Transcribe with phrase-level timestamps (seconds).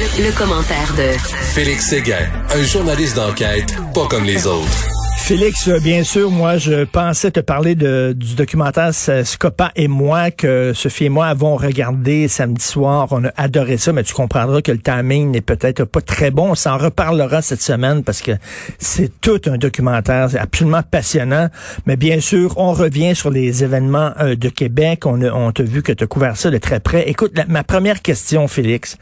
[0.00, 4.88] Le, commentaire de Félix Séguin, un journaliste d'enquête pas comme les autres.
[5.16, 10.72] Félix, bien sûr, moi, je pensais te parler de, du documentaire Scopa et moi que
[10.72, 13.08] Sophie et moi avons regardé samedi soir.
[13.10, 16.50] On a adoré ça, mais tu comprendras que le timing n'est peut-être pas très bon.
[16.50, 18.32] On s'en reparlera cette semaine parce que
[18.78, 21.48] c'est tout un documentaire, c'est absolument passionnant.
[21.86, 25.06] Mais bien sûr, on revient sur les événements euh, de Québec.
[25.06, 27.08] On, a, on t'a vu que tu as couvert ça de très près.
[27.08, 28.96] Écoute, ma première question, Félix.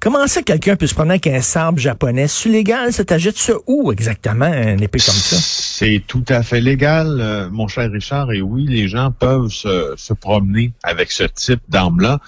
[0.00, 2.26] Comment ça quelqu'un peut se promener avec un sabre japonais?
[2.26, 2.90] C'est légal?
[2.90, 3.04] Ça?
[3.04, 5.36] T'ajoute ça où exactement, un épée comme ça?
[5.38, 8.32] C'est tout à fait légal, euh, mon cher Richard.
[8.32, 12.18] Et oui, les gens peuvent se, se promener avec ce type d'arme-là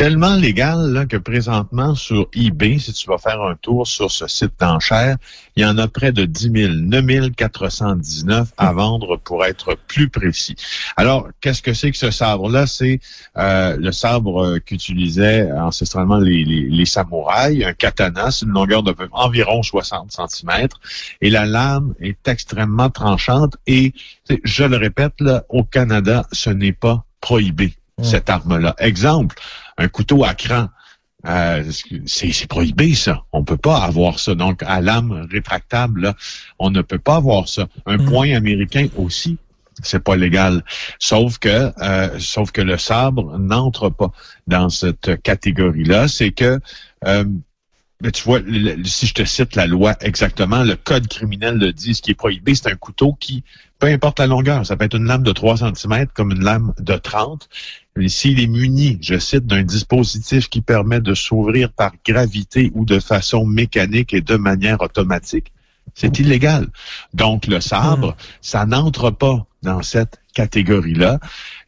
[0.00, 4.26] tellement légal là, que présentement sur eBay, si tu vas faire un tour sur ce
[4.28, 5.18] site d'enchères,
[5.56, 10.08] il y en a près de 10 000, 9 419 à vendre pour être plus
[10.08, 10.56] précis.
[10.96, 12.66] Alors, qu'est-ce que c'est que ce sabre-là?
[12.66, 12.98] C'est
[13.36, 19.62] euh, le sabre qu'utilisaient ancestralement les, les, samouraïs, un katana, c'est une longueur de environ
[19.62, 20.68] 60 cm,
[21.20, 23.92] et la lame est extrêmement tranchante et,
[24.44, 28.74] je le répète, là, au Canada, ce n'est pas prohibé, cette arme-là.
[28.78, 29.36] Exemple,
[29.80, 30.68] un couteau à cran.
[31.26, 31.70] Euh,
[32.06, 33.24] c'est prohibé ça.
[33.32, 34.34] On peut pas avoir ça.
[34.34, 36.14] Donc à lame rétractable,
[36.58, 37.66] on ne peut pas avoir ça.
[37.86, 38.06] Un mm.
[38.06, 39.36] point américain aussi,
[39.82, 40.62] c'est pas légal.
[40.98, 44.12] Sauf que, euh, sauf que le sabre n'entre pas
[44.46, 46.08] dans cette catégorie-là.
[46.08, 46.60] C'est que
[47.06, 47.24] euh,
[48.02, 48.40] mais tu vois,
[48.84, 52.14] si je te cite la loi exactement, le code criminel le dit, ce qui est
[52.14, 53.44] prohibé, c'est un couteau qui,
[53.80, 56.72] peu importe la longueur, ça peut être une lame de 3 cm comme une lame
[56.78, 57.48] de 30.
[58.06, 63.00] S'il est muni, je cite, d'un dispositif qui permet de s'ouvrir par gravité ou de
[63.00, 65.52] façon mécanique et de manière automatique,
[65.94, 66.68] c'est illégal.
[67.14, 68.16] Donc, le sabre, mmh.
[68.42, 71.18] ça n'entre pas dans cette catégorie-là.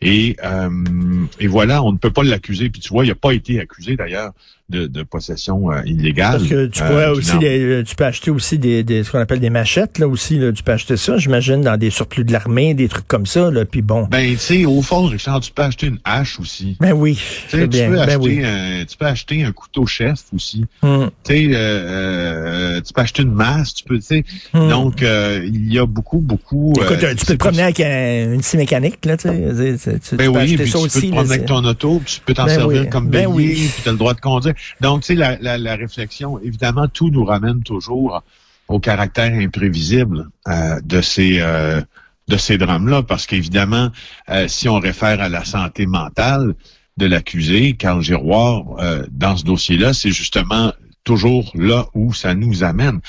[0.00, 2.70] Et, euh, et voilà, on ne peut pas l'accuser.
[2.70, 4.32] Puis tu vois, il n'a pas été accusé d'ailleurs
[4.72, 6.38] de, de, possession euh, illégale.
[6.38, 7.38] Parce que tu pourrais euh, aussi,
[7.86, 10.38] tu peux acheter aussi des, des ce qu'on appelle des machettes là aussi.
[10.38, 13.50] Là, tu peux acheter ça, j'imagine, dans des surplus de l'armée, des trucs comme ça.
[13.50, 14.08] Là, puis bon.
[14.10, 16.76] Ben tu sais, au fond, Richard, tu peux acheter une hache aussi.
[16.80, 17.20] Ben oui.
[17.50, 20.64] Tu, peux ben acheter, un, tu peux acheter un couteau chef aussi.
[20.82, 21.06] Hmm.
[21.24, 23.74] Tu sais, euh, tu peux acheter une masse.
[23.74, 24.24] Tu peux, tu sais.
[24.54, 24.68] Hmm.
[24.68, 26.72] Donc il y a beaucoup, beaucoup.
[26.80, 29.98] Écoute, tu peux te promener avec une scie mécanique là, tu sais.
[29.98, 32.46] Tu, ben oui, puis tu peux te prendre avec ton auto, puis tu peux t'en
[32.46, 34.54] ben servir comme ben bélier, puis tu as le droit de conduire.
[34.80, 38.22] Donc, tu sais, la, réflexion, évidemment, tout nous ramène toujours
[38.68, 41.80] au caractère imprévisible euh, de ces euh,
[42.28, 43.90] de ces drames-là, parce qu'évidemment,
[44.30, 46.54] euh, si on réfère à la santé mentale
[46.96, 48.64] de l'accusé, Carl Giroir,
[49.10, 50.72] dans ce dossier-là, c'est justement
[51.04, 53.00] toujours là où ça nous amène.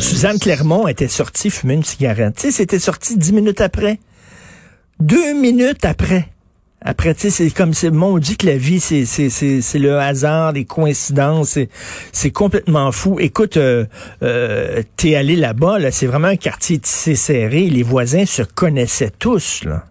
[0.00, 2.36] Suzanne Clermont était sortie fumer une cigarette.
[2.36, 4.00] Tu c'était sorti dix minutes après.
[4.98, 6.28] Deux minutes après.
[6.82, 10.52] Après, tu sais, c'est comme c'est on dit que la vie, c'est c'est le hasard,
[10.52, 11.58] les coïncidences,
[12.12, 13.18] c'est complètement fou.
[13.20, 13.84] Écoute, euh,
[14.22, 17.68] euh, t'es allé là-bas, là, c'est vraiment un quartier tissé serré.
[17.68, 19.84] Les voisins se connaissaient tous, là.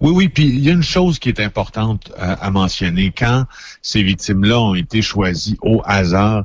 [0.00, 3.12] Oui, oui, puis il y a une chose qui est importante à mentionner.
[3.16, 3.44] Quand
[3.82, 6.44] ces victimes-là ont été choisies au hasard,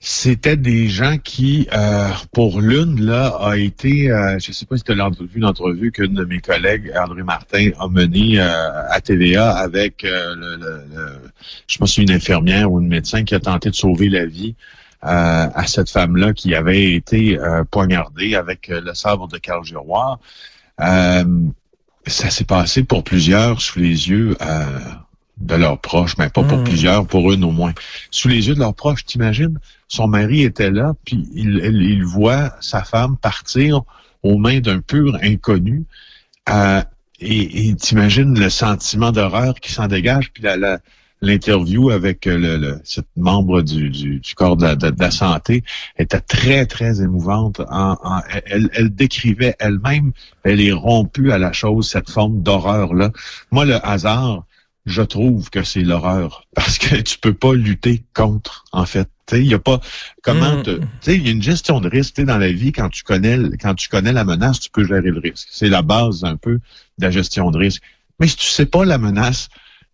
[0.00, 4.76] c'était des gens qui, euh, pour l'une, là, a été, euh, je ne sais pas
[4.76, 9.00] si tu as vu l'entrevue qu'une de mes collègues, André Martin, a menée euh, à
[9.00, 11.20] TVA avec, le, le,
[11.66, 14.24] je sais pas si une infirmière ou une médecin qui a tenté de sauver la
[14.24, 14.54] vie
[15.00, 17.38] à cette femme-là qui avait été
[17.70, 20.18] poignardée avec le sabre de Carl Giroir.
[20.76, 24.36] ça s'est passé pour plusieurs sous les yeux
[25.40, 26.64] de leurs proches, mais pas pour hmm.
[26.64, 27.72] plusieurs, pour une au moins.
[28.10, 29.58] Sous les yeux de leurs proches, t'imagines?
[29.88, 33.82] Son mari était là, puis il, il, voit sa femme partir
[34.22, 35.84] aux mains d'un pur inconnu.
[36.50, 36.82] Euh,
[37.20, 40.78] et t'imagines le sentiment d'horreur qui s'en dégage, puis la,
[41.20, 42.80] l'interview avec le, le
[43.16, 44.66] membre du, du, corps de
[44.98, 45.64] la, santé
[45.98, 47.60] était très, très émouvante.
[47.70, 47.96] En,
[48.46, 50.12] elle, elle, décrivait elle-même,
[50.44, 53.10] elle est rompue à la chose, cette forme d'horreur-là.
[53.50, 54.44] Moi, le hasard,
[54.86, 59.08] je trouve que c'est l'horreur parce que tu peux pas lutter contre en fait.
[59.32, 59.80] Il y a pas
[60.22, 60.62] comment mm.
[60.62, 63.38] tu sais il y a une gestion de risque dans la vie quand tu connais
[63.60, 65.48] quand tu connais la menace tu peux gérer le risque.
[65.50, 66.54] C'est la base un peu
[66.98, 67.82] de la gestion de risque.
[68.18, 69.48] Mais si tu sais pas la menace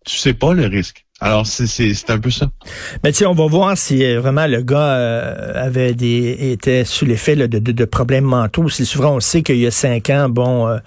[0.05, 2.47] tu sais pas le risque alors, c'est un peu ça.
[3.03, 6.83] Mais tu sais, on va voir si euh, vraiment le gars euh, avait des était
[6.83, 8.67] sous l'effet de, de, de, problèmes mentaux.
[8.67, 10.77] C'est souvent, on sait qu'il y a cinq ans, bon, euh,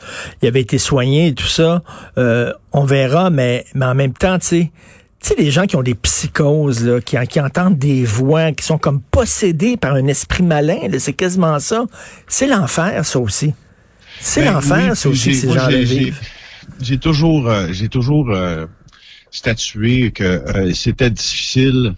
[0.42, 1.82] il avait été soigné et tout ça.
[2.16, 4.72] on verra, mais, mais en même temps, tu sais,
[5.20, 8.66] tu sais, les gens qui ont des psychoses, là, qui, qui entendent des voix, qui
[8.66, 11.86] sont comme possédés par un esprit malin, c'est quasiment ça.
[12.26, 13.54] C'est l'enfer, ça aussi.
[14.20, 15.78] C'est ben l'enfer, ça aussi, ces gens-là
[16.82, 18.30] J'ai toujours, j'ai toujours
[19.30, 21.94] statué que euh, c'était difficile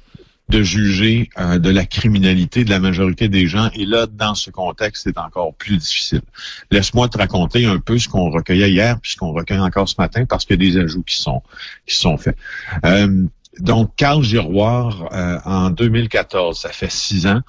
[0.51, 3.71] de juger euh, de la criminalité de la majorité des gens.
[3.75, 6.23] Et là, dans ce contexte, c'est encore plus difficile.
[6.71, 9.95] Laisse-moi te raconter un peu ce qu'on recueillait hier, puis ce qu'on recueille encore ce
[9.99, 11.43] matin, parce qu'il y a des ajouts qui sont
[11.87, 12.37] qui sont faits.
[12.85, 13.25] Euh,
[13.61, 17.41] donc, Carl Giroir, euh, en 2014, ça fait six ans,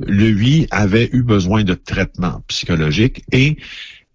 [0.00, 3.56] lui avait eu besoin de traitement psychologique et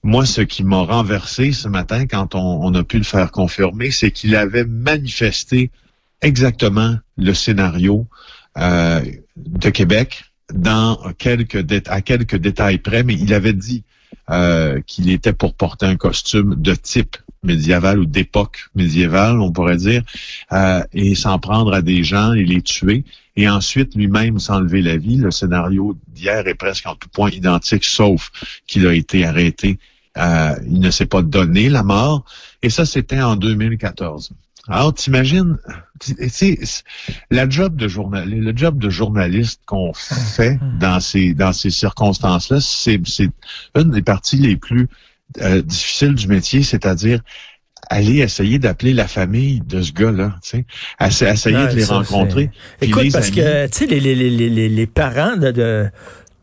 [0.03, 4.12] moi, ce qui m'a renversé ce matin quand on, a pu le faire confirmer, c'est
[4.12, 5.71] qu'il avait manifesté
[6.21, 8.07] exactement le scénario
[8.57, 9.01] euh,
[9.38, 13.83] de Québec dans quelques à quelques détails près, mais il avait dit
[14.30, 19.77] euh, qu'il était pour porter un costume de type médiéval ou d'époque médiévale, on pourrait
[19.77, 20.03] dire,
[20.51, 23.03] euh, et s'en prendre à des gens et les tuer,
[23.36, 25.18] et ensuite lui-même s'enlever la vie.
[25.18, 28.31] Le scénario d'hier est presque en tout point identique, sauf
[28.68, 29.80] qu'il a été arrêté.
[30.18, 32.25] Euh, il ne s'est pas donné la mort,
[32.62, 34.31] et ça, c'était en 2014.
[34.68, 35.58] Alors, t'imagines,
[37.31, 42.60] la job de journaliste, le job de journaliste qu'on fait dans ces dans ces circonstances-là,
[42.62, 43.02] c'est
[43.75, 44.88] une des parties les plus
[45.42, 47.22] euh, difficiles du métier, c'est-à-dire
[47.90, 50.66] aller essayer d'appeler la famille de ce gars-là, tu
[51.00, 52.52] sais, essayer de les rencontrer.
[52.81, 55.90] Écoute, parce que tu sais, les, les, les, les, parents de, de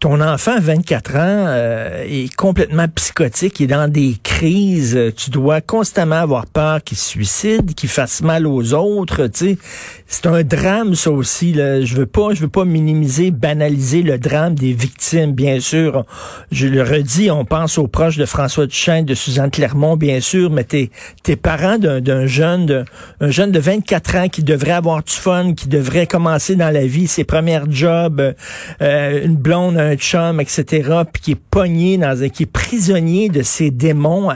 [0.00, 1.18] ton enfant, 24 ans,
[1.48, 4.98] euh, est complètement psychotique, il est dans des crises.
[5.16, 9.26] Tu dois constamment avoir peur qu'il se suicide, qu'il fasse mal aux autres.
[9.26, 9.58] Tu sais,
[10.06, 11.52] c'est un drame ça aussi.
[11.52, 11.82] Là.
[11.82, 16.04] Je veux pas, je veux pas minimiser, banaliser le drame des victimes, bien sûr.
[16.52, 20.50] Je le redis, on pense aux proches de François Duchesne, de Suzanne Clermont, bien sûr,
[20.50, 20.90] mais tes,
[21.24, 22.84] tes parents d'un jeune, de,
[23.20, 26.86] un jeune de 24 ans qui devrait avoir du fun, qui devrait commencer dans la
[26.86, 28.34] vie ses premiers jobs,
[28.80, 33.28] euh, une blonde, un chum, etc., puis qui est pogné dans un, qui est prisonnier
[33.28, 34.30] de ses démons.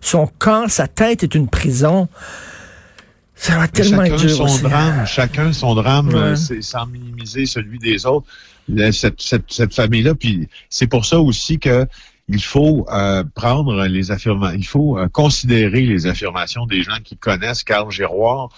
[0.00, 2.08] son corps, sa tête est une prison.
[3.34, 8.04] Ça va tellement chacun dur son drame, chacun son drame, euh, sans minimiser celui des
[8.04, 8.26] autres.
[8.92, 11.86] Cette, cette, cette famille-là, puis c'est pour ça aussi que
[12.32, 17.16] il faut euh, prendre les affirmations, il faut euh, considérer les affirmations des gens qui
[17.16, 18.50] connaissent Carl Giroir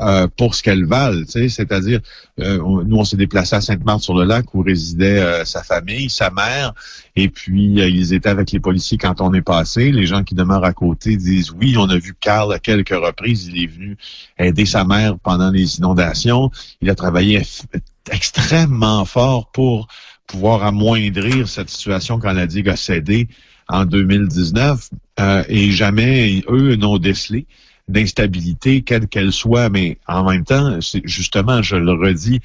[0.00, 1.24] euh, pour ce qu'elles valent.
[1.26, 1.98] C'est-à-dire,
[2.38, 6.72] euh, nous, on s'est déplacé à Sainte-Marthe-sur-le-Lac où résidait euh, sa famille, sa mère,
[7.16, 9.90] et puis ils étaient avec les policiers quand on est passé.
[9.90, 13.48] Les gens qui demeurent à côté disent oui, on a vu Carl à quelques reprises.
[13.48, 13.96] Il est venu
[14.38, 16.52] aider sa mère pendant les inondations.
[16.80, 17.42] Il a travaillé
[18.10, 19.88] extrêmement fort pour
[20.28, 23.26] pouvoir amoindrir cette situation quand la digue a cédé
[23.66, 24.90] en 2019
[25.48, 27.46] et jamais eux n'ont décelé
[27.88, 32.40] d'instabilité, quelle qu'elle soit, mais en même temps, c'est justement, je le redis,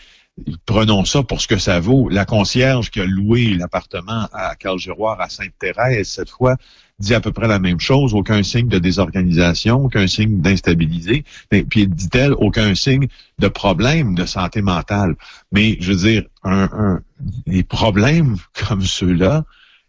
[0.65, 2.09] prenons ça pour ce que ça vaut.
[2.09, 6.55] La concierge qui a loué l'appartement à Carl-Giroir à Sainte-Thérèse, cette fois,
[6.99, 11.87] dit à peu près la même chose, aucun signe de désorganisation, aucun signe d'instabilité, puis
[11.87, 13.07] dit-elle, aucun signe
[13.39, 15.15] de problème de santé mentale.
[15.51, 17.01] Mais je veux dire, un, un,
[17.45, 18.37] des problèmes
[18.67, 19.43] comme ceux-là,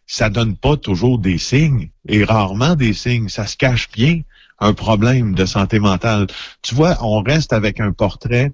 [0.06, 4.20] ça donne pas toujours des signes, et rarement des signes, ça se cache bien
[4.58, 6.26] un problème de santé mentale.
[6.62, 8.52] Tu vois, on reste avec un portrait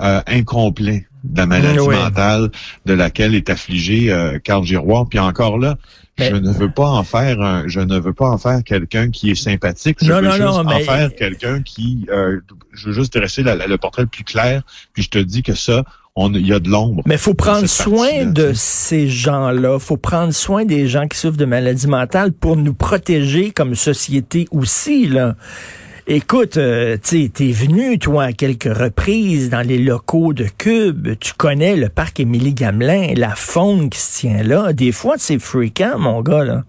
[0.00, 2.50] euh, incomplet de la maladie mentale
[2.84, 5.08] de laquelle est affligé euh, Carl Giroir.
[5.08, 5.76] Puis encore là,
[6.18, 9.30] je ne veux pas en faire un, je ne veux pas en faire quelqu'un qui
[9.30, 9.98] est sympathique.
[10.02, 12.40] Je veux juste en faire quelqu'un qui, euh,
[12.72, 14.62] je veux juste dresser le portrait le plus clair.
[14.92, 15.84] Puis je te dis que ça,
[16.16, 17.02] il y a de l'ombre.
[17.06, 19.78] Mais faut prendre soin de ces gens-là.
[19.78, 24.46] faut prendre soin des gens qui souffrent de maladies mentales pour nous protéger comme société
[24.50, 25.36] aussi, là.
[26.08, 31.08] Écoute, euh, tu es venu, toi, à quelques reprises dans les locaux de Cube.
[31.18, 34.72] Tu connais le parc Émilie Gamelin, la faune qui se tient là.
[34.72, 36.64] Des fois, c'est fréquent, mon gars, là.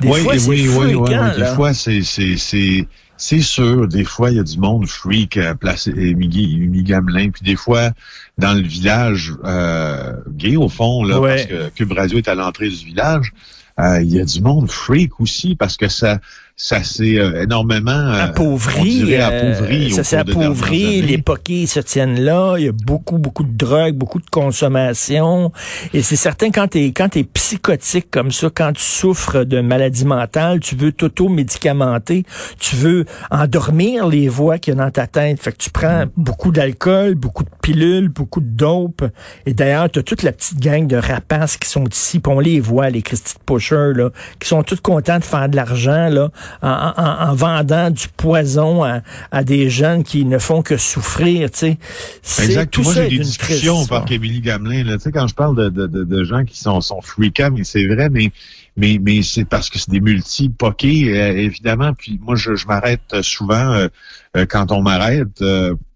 [0.00, 2.86] Des oui, fois, oui, oui, oui, Des fois, c'est,
[3.20, 7.42] c'est, sûr, des fois, il y a du monde freak à placer Émilie Gamelin, puis
[7.44, 7.90] des fois,
[8.38, 12.68] dans le village euh, gay, au fond, là, parce que Cube Radio est à l'entrée
[12.68, 13.32] du village,
[13.78, 16.18] euh, il y a du monde freak aussi, parce que ça
[16.62, 19.16] ça s'est euh, énormément euh, appauvri.
[19.16, 21.00] appauvri ça s'est appauvri.
[21.00, 22.56] Les poquets se tiennent là.
[22.58, 25.52] Il y a beaucoup, beaucoup de drogue, beaucoup de consommation.
[25.94, 30.04] Et c'est certain quand t'es quand t'es psychotique comme ça, quand tu souffres de maladie
[30.04, 32.26] mentale, tu veux t'auto-médicamenter,
[32.58, 35.40] tu veux endormir les voix qu'il y a dans ta tête.
[35.42, 36.10] Fait que tu prends mm.
[36.18, 39.02] beaucoup d'alcool, beaucoup de pilules, beaucoup de dope.
[39.46, 42.38] Et d'ailleurs, tu as toute la petite gang de rapaces qui sont ici, puis on
[42.38, 46.28] les voit, les Christy Pusher, là, qui sont tous contents de faire de l'argent, là
[46.62, 51.76] en, vendant du poison à, des jeunes qui ne font que souffrir, tu
[52.22, 52.44] sais.
[52.44, 52.72] Exact.
[52.72, 55.86] Tout Moi, j'ai des discussions par Émilie Gamelin, là, tu sais, quand je parle de,
[55.86, 58.32] de, de, gens qui sont, sont freakants, mais c'est vrai, mais
[58.76, 61.92] mais, mais c'est parce que c'est des multi-pokés, euh, évidemment.
[61.94, 63.88] Puis moi, je, je m'arrête souvent euh,
[64.36, 65.42] euh, quand on m'arrête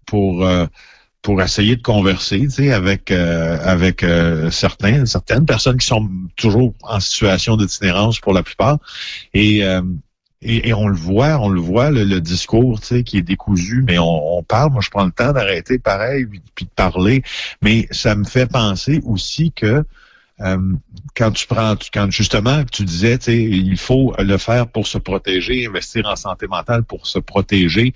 [0.05, 0.47] pour
[1.21, 4.05] pour essayer de converser, tu sais, avec avec
[4.51, 8.77] certains, certaines personnes qui sont toujours en situation d'itinérance pour la plupart,
[9.33, 9.63] et,
[10.45, 13.97] et, on le voit, on le voit le, discours, tu sais, qui est décousu, mais
[13.97, 14.71] on, on parle.
[14.71, 17.23] Moi, je prends le temps d'arrêter, pareil, puis de parler,
[17.61, 19.83] mais ça me fait penser aussi que
[20.41, 20.57] euh,
[21.15, 26.05] quand tu prends, quand justement tu disais, il faut le faire pour se protéger, investir
[26.07, 27.93] en santé mentale pour se protéger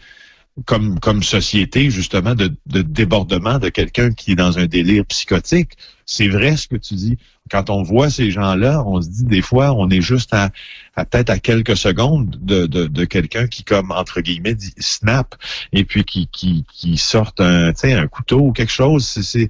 [0.66, 5.74] comme comme société justement de, de débordement de quelqu'un qui est dans un délire psychotique.
[6.06, 7.18] C'est vrai ce que tu dis.
[7.50, 10.50] Quand on voit ces gens-là, on se dit des fois, on est juste à,
[10.96, 15.36] à peut-être à quelques secondes de, de, de quelqu'un qui, comme entre guillemets, dit snap
[15.74, 19.06] et puis qui, qui, qui sorte un, un couteau ou quelque chose.
[19.06, 19.50] C'est,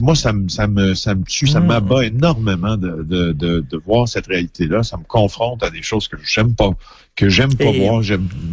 [0.00, 1.66] moi, ça me, ça me, ça me tue, ça mm.
[1.66, 4.82] m'abat énormément de, de, de, de voir cette réalité-là.
[4.82, 6.70] Ça me confronte à des choses que j'aime pas
[7.16, 8.02] que j'aime pas voir.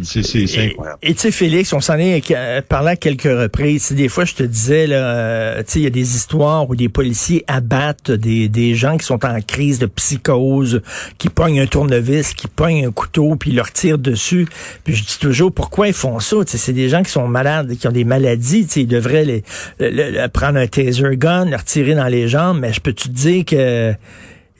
[0.02, 0.98] C'est, c'est, incroyable.
[1.02, 2.22] Et tu sais, Félix, on s'en est
[2.68, 3.92] parlé à quelques reprises.
[3.92, 6.76] Des fois, je te disais, là, euh, tu sais, il y a des histoires où
[6.76, 10.82] des policiers abattent des, des gens qui sont en crise de psychose,
[11.18, 14.48] qui pognent un tournevis, qui pognent un couteau, puis ils leur tirent dessus.
[14.84, 16.36] Puis je dis toujours, pourquoi ils font ça?
[16.46, 18.66] c'est des gens qui sont malades, qui ont des maladies.
[18.76, 19.42] Ils devraient les,
[20.32, 23.94] prendre un taser gun, leur tirer dans les jambes, mais je peux te dire que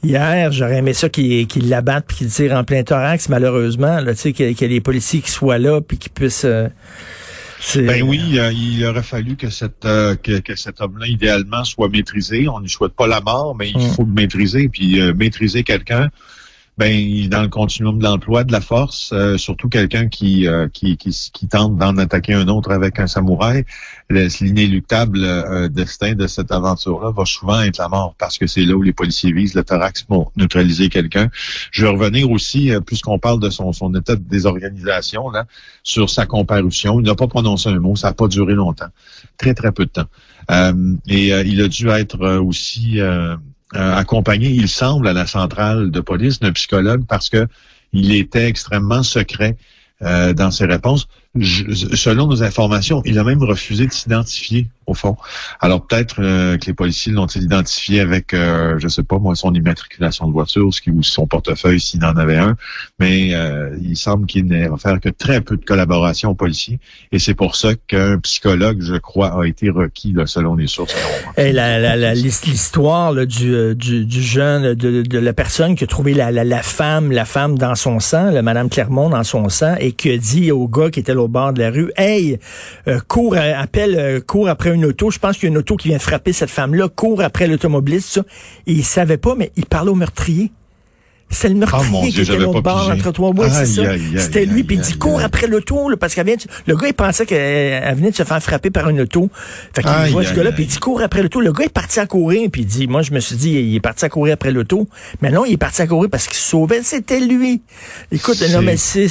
[0.04, 4.20] Hier, j'aurais aimé ça qu'ils l'abattent puis qu'ils tirent en plein thorax, malheureusement, là, tu
[4.20, 6.44] sais, qu'il y ait les policiers qui soient là puis qui puissent...
[6.44, 6.68] Euh,
[7.76, 8.20] ben oui,
[8.54, 12.48] il aurait fallu que, cette, euh, que, cet homme-là, idéalement, soit maîtrisé.
[12.48, 13.90] On ne souhaite pas la mort, mais il mm.
[13.90, 14.68] faut le maîtriser.
[14.68, 16.08] Puis euh, maîtriser quelqu'un,
[16.78, 20.96] ben dans le continuum de l'emploi de la force, euh, surtout quelqu'un qui, euh, qui,
[20.96, 23.64] qui, qui, tente d'en attaquer un autre avec un samouraï,
[24.08, 28.74] l'inéluctable euh, destin de cette aventure-là va souvent être la mort parce que c'est là
[28.74, 31.28] où les policiers visent le thorax pour neutraliser quelqu'un.
[31.72, 35.46] Je vais revenir aussi, puisqu'on parle de son, son état de désorganisation, là,
[35.82, 37.00] sur sa comparution.
[37.00, 38.88] Il n'a pas prononcé un mot, ça n'a pas duré longtemps,
[39.36, 40.08] très très peu de temps.
[41.08, 43.00] et il a dû être aussi
[43.74, 47.46] euh, accompagné, il semble, à la centrale de police d'un psychologue parce que
[47.92, 49.56] il était extrêmement secret
[50.02, 51.08] euh, dans ses réponses.
[51.40, 55.16] selon nos informations, il a même refusé de s'identifier au fond.
[55.60, 59.52] Alors peut-être euh, que les policiers l'ont-ils identifié avec, euh, je sais pas moi, son
[59.54, 62.56] immatriculation de voiture, ce qui ou son portefeuille s'il en avait un,
[62.98, 66.80] mais euh, il semble qu'il n'ait faire que très peu de collaboration aux policiers,
[67.12, 70.96] et c'est pour ça qu'un psychologue, je crois, a été requis selon les sources.
[71.36, 77.12] Et la, l'histoire du, du, jeune, de, la personne qui a trouvé la, la, femme,
[77.12, 80.50] la femme dans son sang, la Madame Clermont dans son sang, et qui a dit
[80.50, 82.38] au gars qui était au bord de la rue, hey,
[82.86, 85.10] euh, cours, euh, appelle, euh, cours après une auto.
[85.10, 88.20] Je pense qu'il y a une auto qui vient frapper cette femme-là, cours après l'automobiliste.
[88.66, 90.52] Et il savait pas, mais il parlait au meurtrier.
[91.30, 93.32] C'est le ah, meurtrier qui était l'autre bord entre toi.
[93.36, 93.82] Oui, c'est ça.
[94.16, 94.64] C'était lui.
[94.64, 96.36] Puis il dit cours après l'auto, parce qu'elle vient.
[96.66, 99.28] Le gars, il pensait qu'elle venait de se faire frapper par une auto.
[99.74, 101.40] Fait qu'il voit ce gars-là, puis il dit cours après l'auto.
[101.40, 103.74] Le gars est parti à courir, puis il dit, moi, je me suis dit, il
[103.74, 104.88] est parti à courir après l'auto.
[105.20, 106.82] Mais non, il est parti à courir parce qu'il sauvait.
[106.82, 107.62] C'était lui.
[108.10, 109.08] Écoute, non, mais c'est,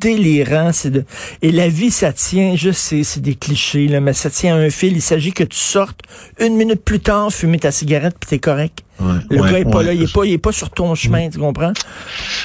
[0.00, 0.72] délirant.
[0.72, 1.04] C'est de...
[1.42, 4.58] Et la vie, ça tient, je sais, c'est des clichés, là, mais ça tient à
[4.58, 4.94] un fil.
[4.94, 6.00] Il s'agit que tu sortes
[6.38, 8.82] une minute plus tard, fumer ta cigarette, puis t'es correct.
[9.30, 11.38] le gars est pas là, il est pas, il est pas sur ton chemin, tu
[11.38, 11.72] comprends?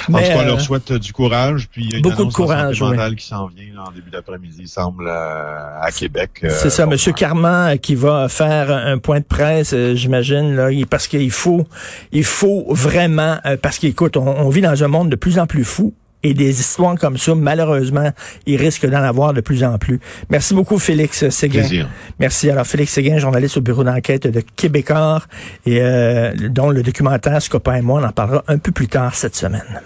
[0.07, 2.03] Mais, en tout cas, on leur euh, souhaite du courage, puis il y a une
[2.03, 2.83] beaucoup de courage,
[3.17, 6.41] qui s'en vient en début d'après-midi, il semble, euh, à Québec.
[6.43, 11.07] Euh, c'est ça, Monsieur Carman qui va faire un point de presse, j'imagine, là, parce
[11.07, 11.65] qu'il faut,
[12.11, 15.93] il faut vraiment, parce qu'écoute, on vit dans un monde de plus en plus fou.
[16.27, 18.09] Et des histoires comme ça, malheureusement,
[18.47, 19.99] il risque d'en avoir de plus en plus.
[20.31, 21.85] Merci beaucoup, Félix Séguin.
[22.17, 22.49] Merci.
[22.49, 25.21] Alors, Félix Séguin, journaliste au bureau d'enquête de Québécois,
[25.67, 29.13] et euh, dont le documentaire Scopa et moi, on en parlera un peu plus tard
[29.13, 29.81] cette semaine.